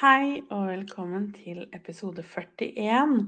[0.00, 3.18] Hei og velkommen til episode 41,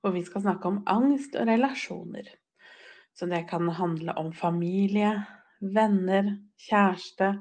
[0.00, 2.30] hvor vi skal snakke om angst og relasjoner.
[3.12, 5.10] Så det kan handle om familie,
[5.60, 7.34] venner, kjæreste,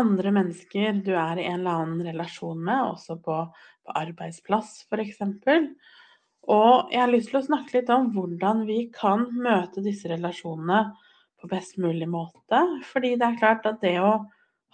[0.00, 3.36] andre mennesker du er i en eller annen relasjon med, også på,
[3.84, 5.20] på arbeidsplass f.eks.
[6.48, 10.86] Og jeg har lyst til å snakke litt om hvordan vi kan møte disse relasjonene
[11.36, 12.64] på best mulig måte.
[12.94, 14.22] Fordi det er klart at det å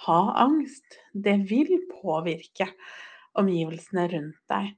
[0.06, 2.70] ha angst, det vil påvirke
[3.38, 4.72] omgivelsene rundt deg.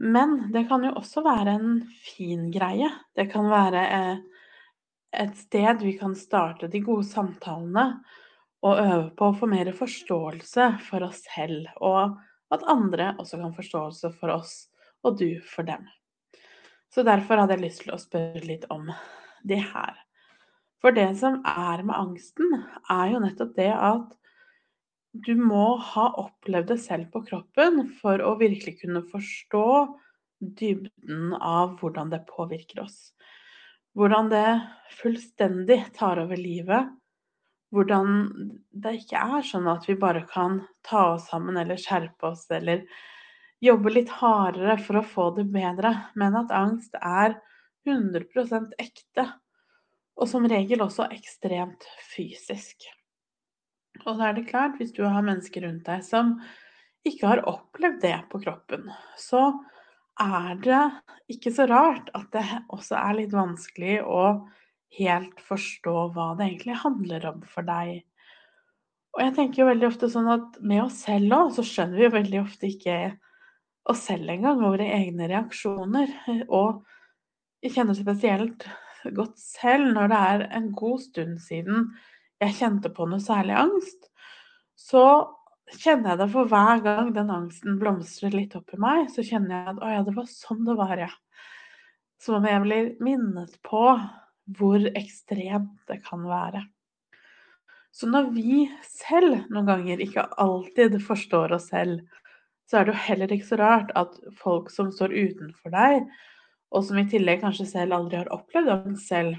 [0.00, 2.90] Men det kan jo også være en fin greie.
[3.14, 4.22] Det kan være eh,
[5.22, 7.86] et sted vi kan starte de gode samtalene
[8.64, 12.16] og øve på å få mer forståelse for oss selv, og
[12.54, 14.54] at andre også kan forståelse for oss,
[15.04, 15.84] og du for dem.
[16.88, 18.88] Så derfor hadde jeg lyst til å spørre litt om
[19.44, 19.98] det her.
[20.80, 22.56] For det som er med angsten,
[22.92, 24.16] er jo nettopp det at
[25.14, 29.66] du må ha opplevd det selv på kroppen for å virkelig kunne forstå
[30.58, 33.12] dybden av hvordan det påvirker oss.
[33.94, 34.48] Hvordan det
[34.98, 36.90] fullstendig tar over livet.
[37.74, 38.26] Hvordan
[38.74, 42.82] det ikke er sånn at vi bare kan ta oss sammen eller skjerpe oss eller
[43.62, 47.38] jobbe litt hardere for å få det bedre, men at angst er
[47.86, 49.28] 100% ekte.
[50.18, 52.86] Og som regel også ekstremt fysisk.
[54.02, 56.34] Og da er det klart, hvis du har mennesker rundt deg som
[57.06, 58.88] ikke har opplevd det på kroppen,
[59.20, 59.52] så
[60.20, 60.80] er det
[61.32, 64.24] ikke så rart at det også er litt vanskelig å
[64.98, 68.02] helt forstå hva det egentlig handler om for deg.
[69.14, 72.06] Og jeg tenker jo veldig ofte sånn at med oss selv òg, så skjønner vi
[72.06, 72.96] jo veldig ofte ikke
[73.90, 76.10] oss selv engang, våre egne reaksjoner.
[76.48, 76.82] Og
[77.62, 78.66] jeg kjenner spesielt
[79.14, 81.90] godt selv når det er en god stund siden
[82.42, 84.10] jeg kjente på noe særlig angst,
[84.74, 85.04] så
[85.80, 89.54] kjenner jeg det for hver gang den angsten blomstrer litt opp i meg, så kjenner
[89.54, 91.10] jeg at å ja, det var sånn det var, ja.
[92.20, 93.84] Som om jeg blir minnet på
[94.58, 96.66] hvor ekstremt det kan være.
[97.94, 102.02] Så når vi selv noen ganger ikke alltid forstår oss selv,
[102.66, 106.08] så er det jo heller ikke så rart at folk som står utenfor deg,
[106.74, 109.38] og som i tillegg kanskje selv aldri har opplevd angst selv,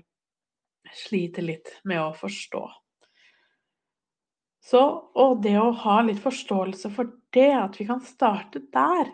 [0.95, 2.63] sliter litt med å forstå.
[4.65, 4.81] Så,
[5.13, 9.11] og det å ha litt forståelse for det, at vi kan starte der,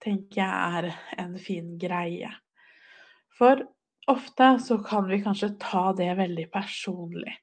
[0.00, 2.30] tenker jeg er en fin greie.
[3.36, 3.60] For
[4.08, 7.36] ofte så kan vi kanskje ta det veldig personlig.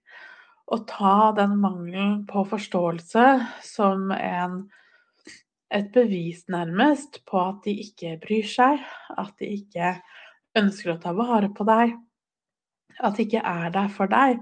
[0.72, 3.26] Og ta den mangelen på forståelse
[3.66, 4.62] som en,
[5.70, 8.82] et bevis, nærmest, på at de ikke bryr seg,
[9.18, 9.98] at de ikke
[10.58, 11.94] ønsker å ta vare på deg,
[13.02, 14.40] at de ikke er der for deg.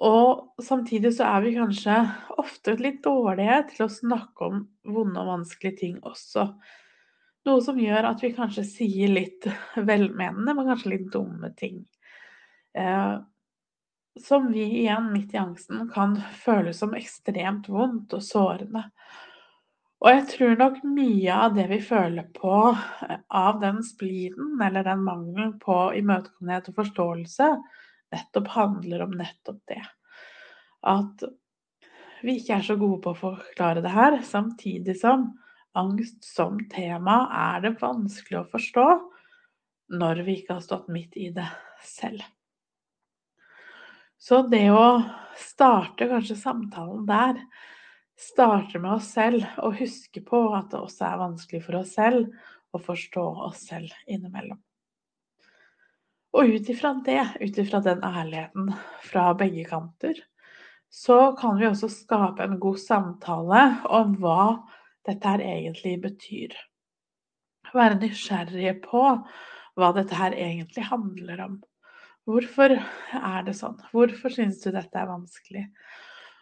[0.00, 1.96] Og samtidig så er vi kanskje
[2.40, 6.46] ofte litt dårlige til å snakke om vonde og vanskelige ting også.
[7.48, 11.82] Noe som gjør at vi kanskje sier litt velmenende, men kanskje litt dumme ting.
[12.76, 13.16] Eh,
[14.20, 18.86] som vi igjen, midt i angsten, kan føles som ekstremt vondt og sårende.
[20.00, 24.86] Og jeg tror nok mye av det vi føler på eh, av den spliden, eller
[24.86, 27.50] den mangelen på imøtekommenhet og forståelse,
[28.14, 29.82] nettopp handler om nettopp det.
[30.86, 31.24] At
[32.24, 35.30] vi ikke er så gode på å forklare det her, samtidig som
[35.78, 37.22] angst som tema
[37.54, 38.86] er det vanskelig å forstå
[40.00, 41.46] når vi ikke har stått midt i det
[41.86, 42.22] selv.
[44.20, 45.00] Så det å
[45.40, 47.38] starte kanskje samtalen der,
[48.20, 52.28] starte med oss selv og huske på at det også er vanskelig for oss selv
[52.76, 54.60] å forstå oss selv innimellom.
[56.30, 58.68] Og ut ifra det, ut ifra den ærligheten
[59.02, 60.18] fra begge kanter,
[60.90, 64.44] så kan vi også skape en god samtale om hva
[65.06, 66.54] dette her egentlig betyr.
[67.74, 69.02] Være nysgjerrige på
[69.78, 71.58] hva dette her egentlig handler om.
[72.30, 73.78] Hvorfor er det sånn?
[73.90, 75.66] Hvorfor syns du dette er vanskelig?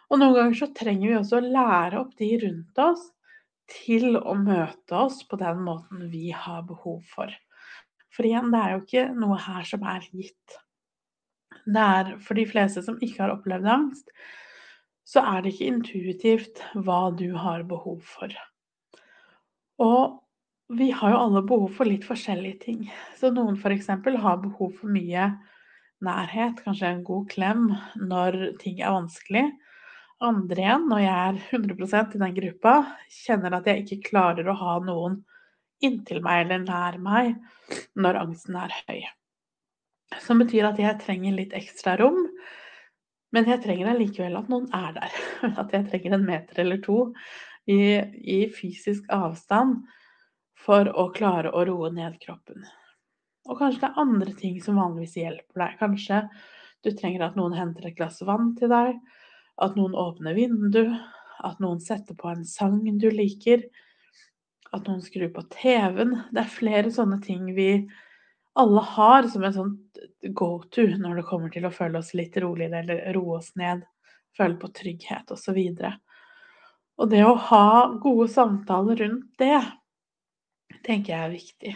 [0.09, 3.05] Og noen ganger så trenger vi også å lære opp de rundt oss
[3.69, 7.33] til å møte oss på den måten vi har behov for.
[8.19, 10.55] For igjen, det er jo ikke noe her som er gitt.
[11.63, 14.09] Det er for de fleste som ikke har opplevd angst,
[15.07, 18.33] så er det ikke intuitivt hva du har behov for.
[19.79, 20.19] Og
[20.69, 22.81] Vi har jo alle behov for litt forskjellige ting.
[23.17, 23.87] Så noen f.eks.
[23.89, 25.23] har behov for mye
[26.05, 27.63] nærhet, kanskje en god klem,
[27.97, 29.47] når ting er vanskelig.
[30.21, 32.75] Andre igjen, når jeg er 100% i den gruppa,
[33.23, 35.23] kjenner at jeg ikke klarer å ha noen
[35.85, 37.35] inntil meg eller nær meg
[37.99, 39.03] når angsten er høy.
[40.25, 42.17] Som betyr at jeg trenger litt ekstra rom,
[43.35, 45.17] men jeg trenger allikevel at noen er der.
[45.61, 47.11] At jeg trenger en meter eller to
[47.69, 49.83] i, i fysisk avstand
[50.59, 52.65] for å klare å roe ned kroppen.
[53.49, 55.77] Og kanskje det er andre ting som vanligvis hjelper deg.
[55.79, 56.23] Kanskje
[56.85, 58.97] du trenger at noen henter et glass vann til deg,
[59.61, 60.83] at noen åpner vindu,
[61.45, 63.63] at noen setter på en sang du liker,
[64.75, 66.15] at noen skrur på TV-en.
[66.33, 67.71] Det er flere sånne ting vi
[68.59, 69.73] alle har som en sånn
[70.35, 73.85] go to når det kommer til å føle oss litt roligere eller roe oss ned,
[74.37, 75.59] føle på trygghet osv.
[75.59, 75.85] Og,
[76.99, 77.69] og det å ha
[78.01, 79.61] gode samtaler rundt det,
[80.85, 81.75] tenker jeg er viktig.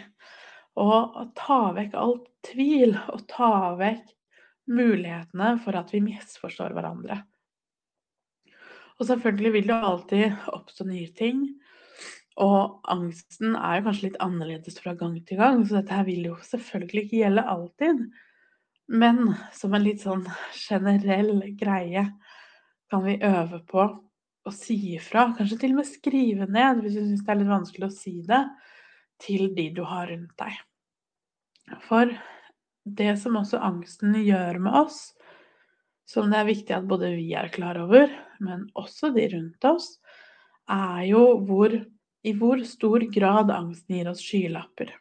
[0.80, 4.10] Og ta vekk all tvil og ta vekk
[4.74, 7.20] mulighetene for at vi misforstår hverandre.
[8.98, 11.46] Og selvfølgelig vil det alltid oppstå nye ting.
[12.42, 16.30] Og angsten er jo kanskje litt annerledes fra gang til gang, så dette her vil
[16.32, 18.00] jo selvfølgelig ikke gjelde alltid.
[18.90, 19.20] Men
[19.54, 20.24] som en litt sånn
[20.58, 22.08] generell greie
[22.90, 23.86] kan vi øve på
[24.44, 25.30] å si ifra.
[25.38, 28.16] Kanskje til og med skrive ned, hvis du syns det er litt vanskelig å si
[28.26, 28.42] det,
[29.22, 30.58] til de du har rundt deg.
[31.86, 32.10] For
[32.84, 34.98] det som også angsten gjør med oss,
[36.04, 38.10] som det er viktig at både vi er klar over,
[38.44, 39.94] men også de rundt oss,
[40.68, 41.72] er jo hvor,
[42.24, 44.94] i hvor stor grad angsten gir oss skylapper.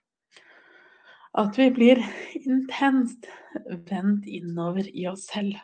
[1.33, 2.01] At vi blir
[2.35, 3.29] intenst
[3.89, 5.55] vendt innover i oss selv.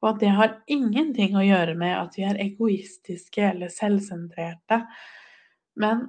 [0.00, 4.80] Og at det har ingenting å gjøre med at vi er egoistiske eller selvsentrerte,
[5.76, 6.08] men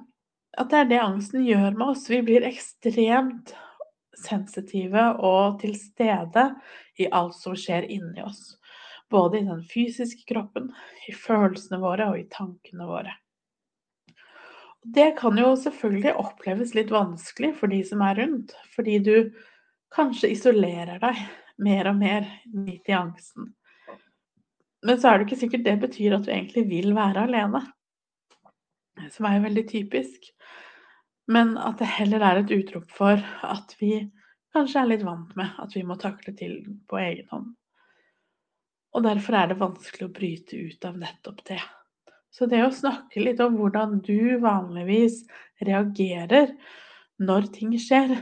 [0.58, 2.08] at det er det angsten gjør med oss.
[2.10, 3.52] Vi blir ekstremt
[4.18, 6.48] sensitive og til stede
[7.00, 8.56] i alt som skjer inni oss.
[9.12, 10.70] Både i den fysiske kroppen,
[11.08, 13.12] i følelsene våre og i tankene våre.
[14.82, 19.14] Det kan jo selvfølgelig oppleves litt vanskelig for de som er rundt, fordi du
[19.94, 21.20] kanskje isolerer deg
[21.62, 23.52] mer og mer midt i angsten.
[24.82, 27.62] Men så er det ikke sikkert det betyr at du egentlig vil være alene,
[29.14, 30.32] som er jo veldig typisk
[31.32, 33.94] men at det heller er et utrop for at vi
[34.54, 36.58] kanskje er litt vant med at vi må takle til
[36.90, 37.52] på egen hånd.
[38.92, 41.60] Og derfor er det vanskelig å bryte ut av nettopp det.
[42.32, 45.22] Så det å snakke litt om hvordan du vanligvis
[45.60, 46.54] reagerer
[47.22, 48.14] når ting skjer,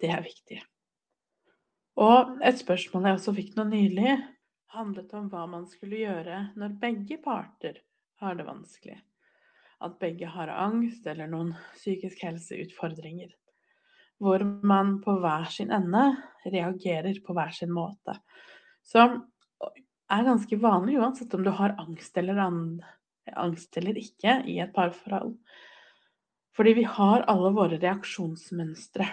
[0.00, 0.62] det er viktig.
[1.98, 4.16] Og et spørsmål jeg også fikk nå nylig,
[4.72, 7.82] handlet om hva man skulle gjøre når begge parter
[8.22, 8.98] har det vanskelig
[9.84, 13.30] at begge har angst eller noen psykisk helseutfordringer.
[14.18, 16.04] Hvor man på hver sin ende
[16.48, 18.16] reagerer på hver sin måte.
[18.82, 19.20] Som
[20.10, 22.40] er ganske vanlig uansett om du har angst eller,
[23.36, 25.34] angst eller ikke i et parforhold.
[26.56, 29.08] Fordi vi har alle våre reaksjonsmønstre.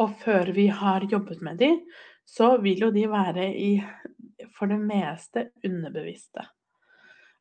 [0.00, 1.74] Og før vi har jobbet med de,
[2.26, 3.74] så vil jo de være i
[4.56, 6.46] for det meste underbevisste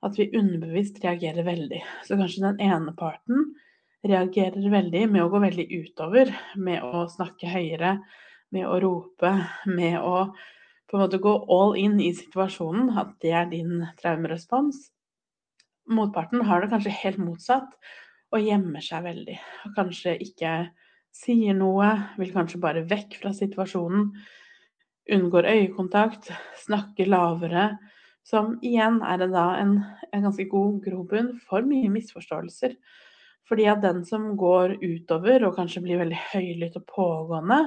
[0.06, 1.81] at vi underbevisst reagerer veldig.
[2.08, 3.52] Så kanskje den ene parten
[4.08, 7.98] reagerer veldig med å gå veldig utover, med å snakke høyere,
[8.56, 9.33] med å rope,
[9.68, 10.30] med å
[10.90, 14.88] på en måte gå all in i situasjonen, at det er din traumerespons.
[15.90, 17.74] Motparten har det kanskje helt motsatt
[18.30, 19.38] og gjemmer seg veldig.
[19.66, 20.54] Og kanskje ikke
[21.16, 24.12] sier noe, vil kanskje bare vekk fra situasjonen.
[25.10, 26.30] Unngår øyekontakt,
[26.62, 27.72] snakker lavere,
[28.30, 29.80] som igjen er det da en,
[30.14, 32.76] en ganske god grobunn for mye misforståelser.
[33.50, 37.64] Fordi at den som går utover og kanskje blir veldig høylytt og pågående,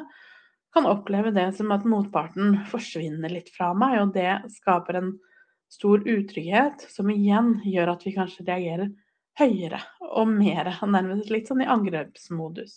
[0.73, 5.11] kan oppleve det som at motparten forsvinner litt fra meg, og det skaper en
[5.73, 8.91] stor utrygghet, som igjen gjør at vi kanskje reagerer
[9.41, 9.81] høyere
[10.13, 12.75] og mer, nærmest litt sånn i angrepsmodus.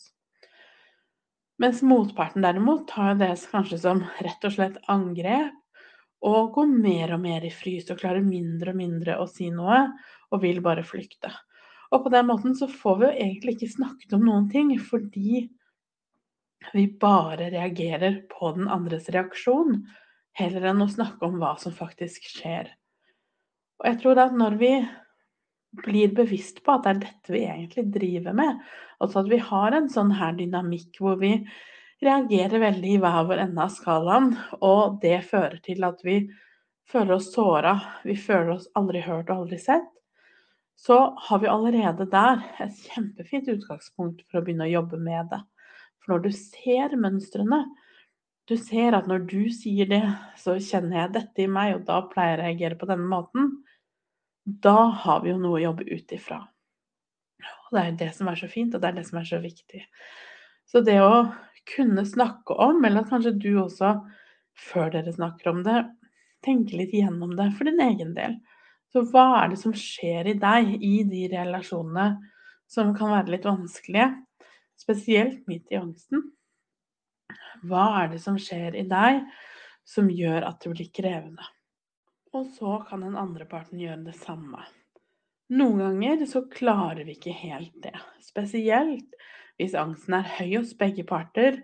[1.60, 5.54] Mens motparten derimot tar det kanskje som rett og slett angrep,
[6.26, 9.84] og går mer og mer i frys og klarer mindre og mindre å si noe,
[10.32, 11.30] og vil bare flykte.
[11.94, 15.46] Og på den måten så får vi jo egentlig ikke snakket om noen ting, fordi
[16.74, 19.84] vi bare reagerer på den andres reaksjon,
[20.36, 22.72] heller enn å snakke om hva som faktisk skjer.
[23.82, 24.72] Og jeg tror at når vi
[25.86, 28.60] blir bevisst på at det er dette vi egentlig driver med,
[29.04, 31.34] altså at vi har en sånn her dynamikk hvor vi
[32.04, 36.22] reagerer veldig i hver vår ende av skalaen, og det fører til at vi
[36.92, 39.88] føler oss såra, vi føler oss aldri hørt og aldri sett,
[40.76, 45.42] så har vi allerede der et kjempefint utgangspunkt for å begynne å jobbe med det.
[46.04, 47.64] For når du ser mønstrene,
[48.46, 50.04] du ser at når du sier det,
[50.38, 53.56] så kjenner jeg dette i meg, og da pleier jeg å reagere på denne måten.
[54.46, 56.44] Da har vi jo noe å jobbe ut ifra.
[57.66, 59.28] Og det er jo det som er så fint, og det er det som er
[59.30, 59.82] så viktig.
[60.70, 61.26] Så det å
[61.76, 63.96] kunne snakke om, eller kanskje du også,
[64.70, 65.80] før dere snakker om det,
[66.46, 68.38] tenker litt gjennom det for din egen del.
[68.94, 72.22] Så hva er det som skjer i deg i de relasjonene
[72.72, 74.12] som kan være litt vanskelige,
[74.80, 76.22] spesielt midt i angsten?
[77.66, 79.24] Hva er det som skjer i deg
[79.90, 81.50] som gjør at det blir krevende?
[82.36, 84.66] Og så kan den andre parten gjøre det samme.
[85.56, 89.16] Noen ganger så klarer vi ikke helt det, spesielt
[89.60, 91.62] hvis angsten er høy hos begge parter,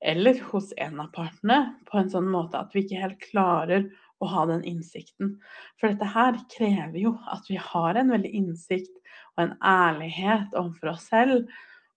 [0.00, 1.58] eller hos en av partene,
[1.88, 3.88] på en sånn måte at vi ikke helt klarer
[4.22, 5.34] å ha den innsikten.
[5.76, 8.94] For dette her krever jo at vi har en veldig innsikt
[9.36, 11.50] og en ærlighet overfor oss selv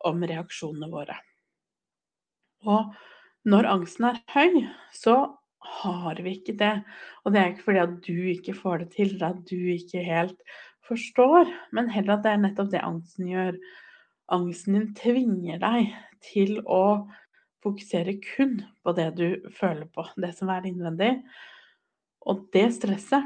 [0.07, 1.15] om reaksjonene våre.
[2.67, 2.91] Og
[3.47, 5.15] når angsten er høy, så
[5.59, 6.73] har vi ikke det.
[7.23, 10.03] Og det er ikke fordi at du ikke får det til, eller at du ikke
[10.05, 10.41] helt
[10.87, 13.57] forstår, men heller at det er nettopp det angsten gjør.
[14.33, 17.09] Angsten din tvinger deg til å
[17.63, 21.11] fokusere kun på det du føler på, det som er innvendig.
[22.29, 23.25] Og det stresset,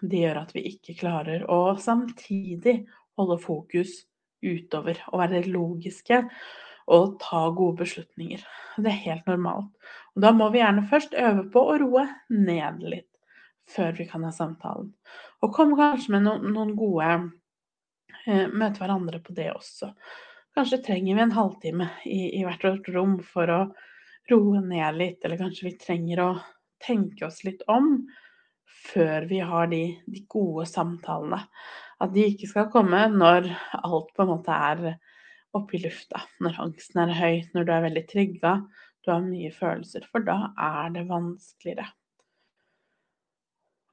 [0.00, 2.80] det gjør at vi ikke klarer å samtidig
[3.20, 4.00] holde fokus
[4.40, 6.22] utover og være logiske
[6.90, 8.42] og ta gode beslutninger.
[8.80, 9.70] Det er helt normalt.
[10.14, 13.08] Og da må vi gjerne først øve på å roe ned litt
[13.70, 14.90] før vi kan ha samtalen.
[15.44, 17.10] Og komme kanskje med noen, noen gode
[18.26, 19.92] eh, Møte hverandre på det også.
[20.56, 23.60] Kanskje trenger vi en halvtime i, i hvert vårt rom for å
[24.30, 26.30] roe ned litt, eller kanskje vi trenger å
[26.82, 27.94] tenke oss litt om
[28.90, 31.42] før vi har de, de, gode samtalene.
[32.00, 34.84] At de ikke skal komme når alt på en måte er
[35.56, 36.24] oppe i lufta.
[36.42, 38.54] Når angsten er høy, når du er veldig trigga,
[39.04, 40.06] du har mye følelser.
[40.12, 41.88] For da er det vanskeligere.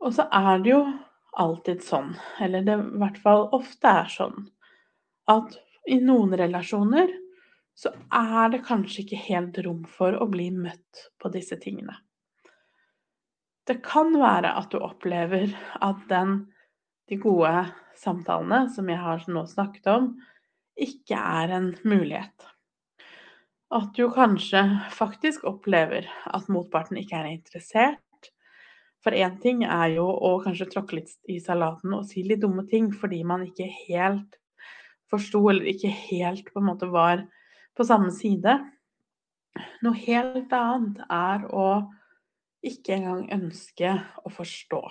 [0.04, 0.82] Og så er det jo
[1.38, 2.12] alltid sånn,
[2.42, 4.48] eller det i hvert fall ofte er sånn,
[5.30, 5.58] at
[5.90, 7.12] i noen relasjoner
[7.78, 11.94] så er det kanskje ikke helt rom for å bli møtt på disse tingene.
[13.68, 15.52] Det kan være at du opplever
[15.84, 16.40] at den,
[17.12, 17.68] de gode
[18.00, 20.10] samtalene som jeg har nå snakket om,
[20.78, 22.48] ikke er en mulighet.
[23.74, 24.62] At du kanskje
[24.96, 28.30] faktisk opplever at motparten ikke er interessert.
[29.04, 32.66] For én ting er jo å kanskje tråkke litt i salaten og si litt dumme
[32.70, 34.40] ting fordi man ikke helt
[35.12, 37.24] forsto, eller ikke helt på en måte var
[37.78, 38.58] på samme side.
[39.86, 41.68] Noe helt annet er å
[42.66, 43.94] ikke engang ønske
[44.26, 44.82] å forstå.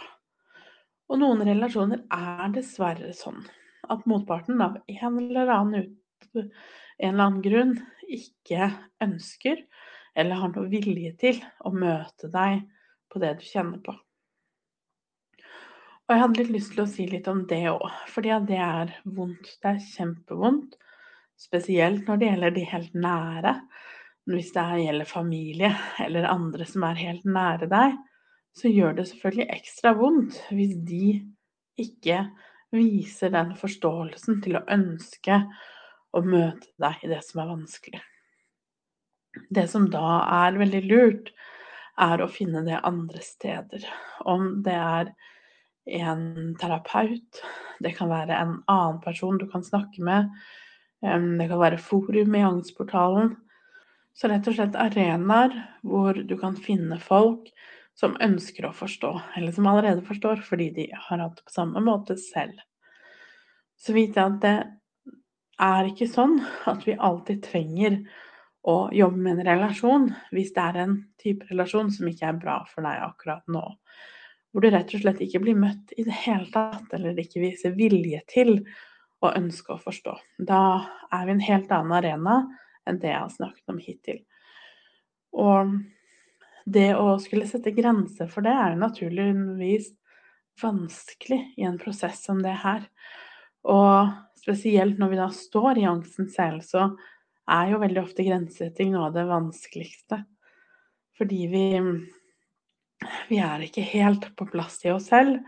[1.06, 3.44] Og noen relasjoner er dessverre sånn
[3.92, 7.76] at motparten av en eller annen, ut, en eller annen grunn
[8.06, 8.70] ikke
[9.02, 9.62] ønsker
[10.16, 12.64] eller har noe vilje til å møte deg
[13.12, 13.94] på det du kjenner på.
[16.06, 18.92] Og jeg hadde litt lyst til å si litt om det òg, fordi det er
[19.16, 19.56] vondt.
[19.58, 20.76] Det er kjempevondt.
[21.36, 23.54] Spesielt når det gjelder de helt nære
[24.26, 25.70] hvis det gjelder familie
[26.02, 27.98] eller andre som er helt nære deg,
[28.56, 31.10] så gjør det selvfølgelig ekstra vondt hvis de
[31.78, 32.22] ikke
[32.76, 35.40] viser den forståelsen til å ønske
[36.16, 38.02] å møte deg i det som er vanskelig.
[39.52, 41.32] Det som da er veldig lurt,
[41.96, 43.84] er å finne det andre steder.
[44.28, 45.12] Om det er
[46.00, 47.42] en terapeut,
[47.80, 50.28] det kan være en annen person du kan snakke med,
[51.00, 53.34] det kan være forum i Angstportalen.
[54.16, 55.52] Så rett og slett arenaer
[55.84, 57.50] hvor du kan finne folk
[57.96, 61.80] som ønsker å forstå, eller som allerede forstår fordi de har hatt det på samme
[61.84, 62.58] måte selv.
[63.80, 64.56] Så vite at det
[65.62, 66.38] er ikke sånn
[66.68, 68.02] at vi alltid trenger
[68.66, 72.58] å jobbe med en relasjon hvis det er en type relasjon som ikke er bra
[72.68, 73.64] for deg akkurat nå.
[74.52, 77.76] Hvor du rett og slett ikke blir møtt i det hele tatt, eller ikke viser
[77.76, 78.58] vilje til
[79.24, 80.16] å ønske å forstå.
[80.48, 80.60] Da
[81.12, 82.38] er vi en helt annen arena
[82.88, 84.20] enn det jeg har snakket om hittil.
[85.36, 85.76] Og
[86.66, 89.92] det å skulle sette grenser for det er jo naturligvis
[90.62, 92.86] vanskelig i en prosess som det her.
[93.66, 96.88] Og spesielt når vi da står i angsten selv, så
[97.50, 100.22] er jo veldig ofte grensesetting noe av det vanskeligste.
[101.16, 101.66] Fordi vi,
[103.30, 105.38] vi er ikke helt på plass i oss selv,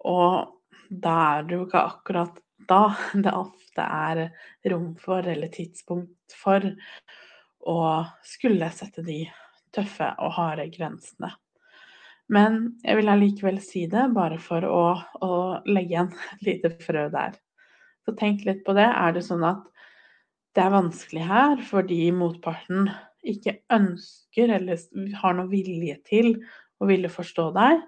[0.00, 0.56] og
[0.90, 2.40] da er det jo ikke akkurat
[2.70, 2.82] da
[3.24, 4.24] det ofte er
[4.72, 6.64] rom for, eller tidspunkt for,
[7.60, 7.80] å
[8.24, 9.22] skulle sette de
[9.74, 11.32] tøffe og harde grensene.
[12.30, 14.82] Men jeg vil allikevel si det, bare for å,
[15.22, 15.32] å
[15.66, 17.36] legge igjen et lite frø der.
[18.06, 18.86] Så tenk litt på det.
[18.86, 19.66] Er det sånn at
[20.56, 22.88] det er vanskelig her fordi motparten
[23.26, 24.80] ikke ønsker eller
[25.20, 26.32] har noe vilje til
[26.80, 27.82] å ville forstå deg?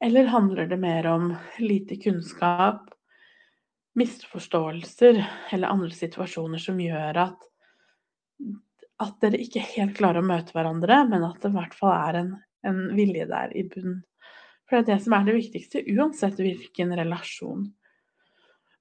[0.00, 1.28] Eller handler det mer om
[1.60, 2.88] lite kunnskap,
[4.00, 5.20] misforståelser
[5.52, 7.48] eller andre situasjoner som gjør at,
[9.00, 12.20] at dere ikke helt klarer å møte hverandre, men at det i hvert fall er
[12.20, 12.30] en,
[12.68, 14.02] en vilje der i bunnen?
[14.68, 17.64] For det er det som er det viktigste, uansett hvilken relasjon.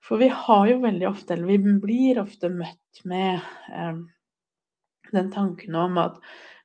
[0.05, 3.41] For vi har jo veldig ofte, eller vi blir ofte møtt med
[3.73, 3.99] eh,
[5.13, 6.19] den tanken om at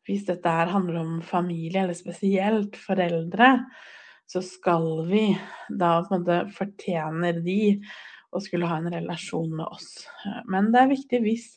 [0.05, 3.55] hvis dette her handler om familie, eller spesielt foreldre,
[4.29, 5.27] så skal vi
[5.69, 7.79] da på en måte fortjener de
[8.35, 10.05] å skulle ha en relasjon med oss.
[10.51, 11.49] Men det er viktig hvis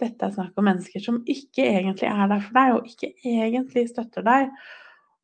[0.00, 3.86] dette er snakk om mennesker som ikke egentlig er der for deg, og ikke egentlig
[3.90, 4.50] støtter deg,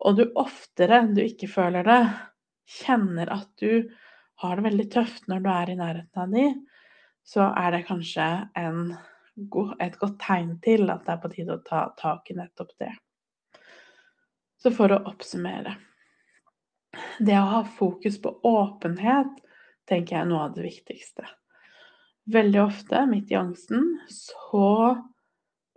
[0.05, 2.01] og du oftere enn du ikke føler det,
[2.67, 3.87] kjenner at du
[4.43, 6.47] har det veldig tøft når du er i nærheten av de,
[7.27, 8.27] så er det kanskje
[8.59, 8.93] en,
[9.83, 12.93] et godt tegn til at det er på tide å ta tak i nettopp det.
[14.63, 15.77] Så for å oppsummere
[17.21, 19.35] Det å ha fokus på åpenhet
[19.89, 21.27] tenker jeg er noe av det viktigste.
[22.27, 24.97] Veldig ofte midt i angsten så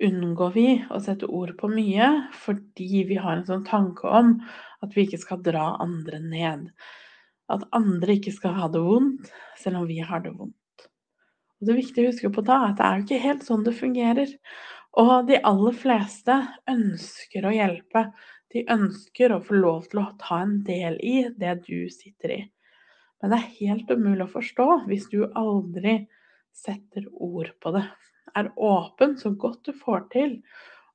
[0.02, 2.08] unngår vi å sette ord på mye
[2.42, 4.32] fordi vi har en sånn tanke om
[4.82, 6.72] at vi ikke skal dra andre ned.
[7.54, 9.30] At andre ikke skal ha det vondt,
[9.62, 10.90] selv om vi har det vondt.
[11.60, 13.66] Og Det er viktig å huske på da at det er jo ikke helt sånn
[13.68, 14.36] det fungerer.
[14.98, 16.36] Og de aller fleste
[16.72, 18.08] ønsker å hjelpe.
[18.50, 22.40] De ønsker å få lov til å ta en del i det du sitter i.
[23.22, 26.00] Men det er helt umulig å forstå hvis du aldri
[26.56, 27.86] setter ord på det
[28.38, 30.38] er åpen så godt du får til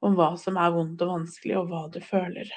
[0.05, 2.51] om hva som er vondt og vanskelig, og hva du føler.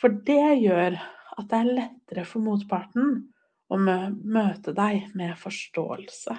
[0.00, 3.12] For det gjør at det er lettere for motparten
[3.72, 6.34] å møte deg med forståelse.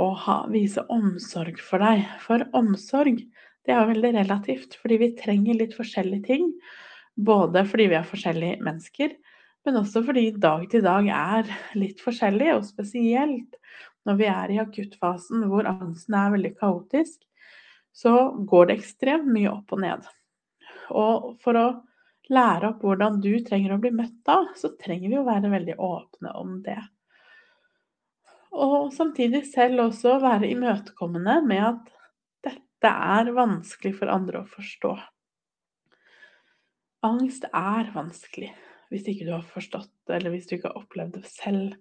[0.00, 2.06] Og ha, vise omsorg for deg.
[2.22, 3.18] For omsorg
[3.66, 6.48] det er veldig relativt, fordi vi trenger litt forskjellige ting.
[7.12, 9.12] Både fordi vi er forskjellige mennesker,
[9.66, 13.58] men også fordi dag til dag er litt forskjellig, og spesielt
[14.08, 17.20] når vi er i akuttfasen hvor angsten er veldig kaotisk,
[17.92, 20.06] så går det ekstremt mye opp og ned.
[20.96, 21.66] Og for å
[22.32, 25.78] lære opp hvordan du trenger å bli møtt da, så trenger vi å være veldig
[25.82, 26.80] åpne om det.
[28.52, 31.92] Og samtidig selv også være imøtekommende med at
[32.48, 34.92] dette er vanskelig for andre å forstå.
[37.06, 38.52] Angst er vanskelig
[38.92, 41.78] hvis ikke du har forstått det, eller hvis du ikke har opplevd det selv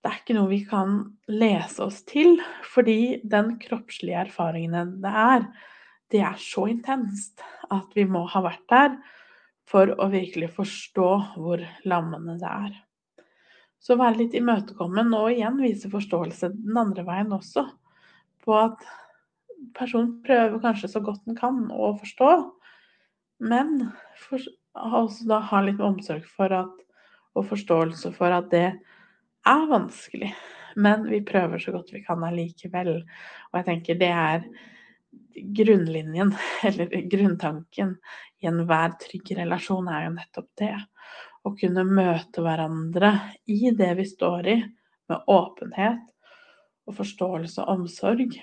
[0.00, 2.38] det er ikke noe vi kan lese oss til,
[2.72, 5.48] fordi den kroppslige erfaringen det er,
[6.10, 8.94] det er så intenst at vi må ha vært der
[9.70, 12.72] for å virkelig forstå hvor lammende det er.
[13.80, 17.66] Så være litt imøtekommen og igjen vise forståelse den andre veien også,
[18.40, 18.82] på at
[19.76, 22.30] personen prøver kanskje så godt den kan å forstå,
[23.44, 24.42] men for,
[24.74, 26.72] også da ha litt omsorg for at,
[27.36, 28.66] og forståelse for at det
[29.48, 30.32] er vanskelig.
[30.76, 32.92] Men vi prøver så godt vi kan allikevel.
[33.50, 34.44] Og jeg tenker det er
[35.56, 36.34] grunnlinjen,
[36.66, 37.96] eller grunntanken
[38.40, 40.76] i enhver trygg relasjon, er jo nettopp det.
[41.44, 43.14] Å kunne møte hverandre
[43.48, 44.58] i det vi står i,
[45.10, 46.04] med åpenhet
[46.86, 48.36] og forståelse og omsorg.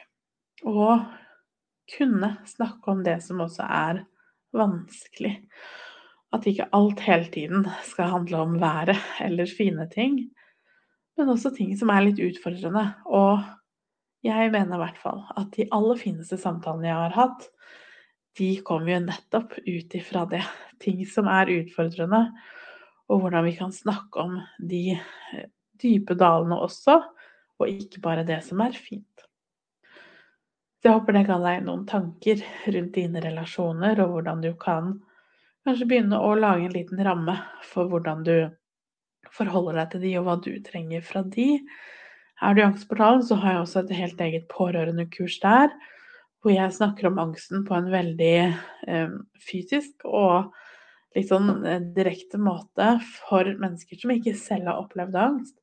[0.68, 1.06] Og
[1.88, 4.02] kunne snakke om det som også er
[4.56, 5.38] vanskelig.
[6.36, 10.26] At ikke alt hele tiden skal handle om været eller fine ting,
[11.18, 12.84] men også ting som er litt utfordrende.
[13.10, 13.42] Og
[14.26, 17.48] jeg mener i hvert fall at de aller fineste samtalene jeg har hatt,
[18.38, 20.44] de kommer jo nettopp ut ifra det.
[20.84, 22.28] Ting som er utfordrende,
[23.10, 25.48] og hvordan vi kan snakke om de eh,
[25.82, 27.00] dype dalene også,
[27.58, 29.04] og ikke bare det som er fint.
[30.86, 34.94] Jeg håper det ga deg noen tanker rundt dine relasjoner, og hvordan du kan
[35.66, 37.34] kanskje begynne å lage en liten ramme
[37.66, 38.36] for hvordan du
[39.36, 41.50] forholder deg til de, og hva du trenger fra de.
[42.42, 45.74] Er du i Angstportalen, så har jeg også et helt eget pårørendekurs der,
[46.42, 50.52] hvor jeg snakker om angsten på en veldig eh, fysisk og
[51.18, 55.58] litt sånn eh, direkte måte for mennesker som ikke selv har opplevd angst.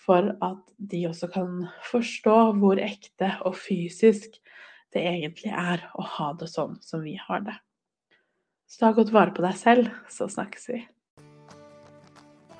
[0.00, 4.40] For at de også kan forstå hvor ekte og fysisk
[4.94, 7.58] det egentlig er å ha det sånn som vi har det.
[8.70, 10.80] Så ta godt vare på deg selv, så snakkes vi.